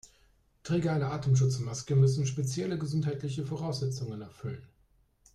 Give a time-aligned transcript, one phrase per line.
[0.63, 4.67] Träger einer Atemschutzmaske müssen spezielle gesundheitliche Voraussetzungen erfüllen.